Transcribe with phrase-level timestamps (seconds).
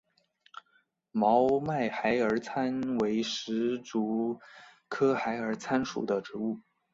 [1.11, 4.39] 毛脉孩儿参为石竹
[4.89, 6.59] 科孩儿参属的植物。